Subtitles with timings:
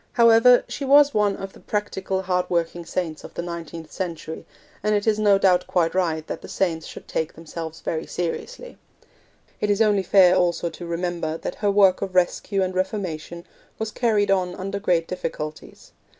[0.13, 4.47] However, she was one of the practical, hardworking saints of the nineteenth century,
[4.81, 8.79] and it is no doubt quite right that the saints should take themselves very seriously.
[9.59, 13.45] It is only fair also to remember that her work of rescue and reformation
[13.77, 15.91] was carried on under great difficulties.